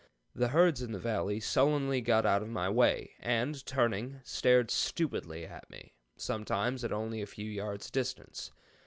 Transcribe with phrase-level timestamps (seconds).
[0.33, 5.45] The herds in the valley sullenly got out of my way, and, turning, stared stupidly
[5.45, 8.51] at me, sometimes at only a few yards' distance.